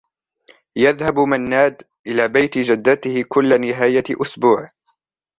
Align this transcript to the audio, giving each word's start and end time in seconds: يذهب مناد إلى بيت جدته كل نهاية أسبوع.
يذهب 0.75 1.19
مناد 1.19 1.81
إلى 2.07 2.27
بيت 2.27 2.57
جدته 2.57 3.25
كل 3.29 3.61
نهاية 3.61 4.03
أسبوع. 4.21 4.71